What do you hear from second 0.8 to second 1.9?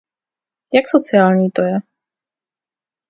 sociální to je?